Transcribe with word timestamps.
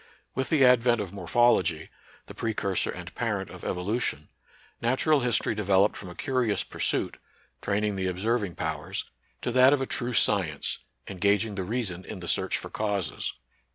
With 0.33 0.49
the 0.49 0.65
advent 0.65 0.99
of 0.99 1.13
Morphology, 1.13 1.91
the 2.25 2.33
precursor 2.33 2.89
and 2.89 3.13
parent 3.13 3.51
of 3.51 3.63
Evolution, 3.63 4.29
Natural 4.81 5.19
History 5.19 5.55
devel 5.55 5.85
oped 5.85 5.95
from 5.95 6.09
a 6.09 6.15
curious 6.15 6.63
pursuit, 6.63 7.17
training 7.61 7.95
the 7.97 8.07
observ 8.07 8.43
ing 8.43 8.55
powers, 8.55 9.03
to 9.43 9.51
that 9.51 9.73
of 9.73 9.79
a 9.79 9.85
true 9.85 10.13
science, 10.13 10.79
engaging 11.07 11.53
the 11.53 11.61
reason 11.63 12.03
in 12.03 12.19
the 12.19 12.27
search 12.27 12.57
for 12.57 12.71
causes. 12.71 13.33